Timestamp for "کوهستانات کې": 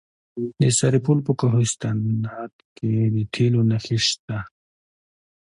1.39-2.91